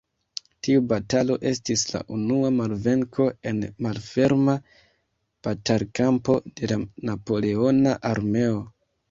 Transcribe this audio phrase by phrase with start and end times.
[0.67, 4.57] Tiu batalo estis la unua malvenko en malferma
[5.49, 6.81] batalkampo de la
[7.13, 8.59] Napoleona armeo.